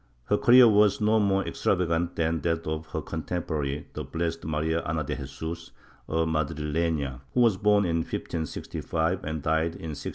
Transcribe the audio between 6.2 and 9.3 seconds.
Madrilena, who was born in 1565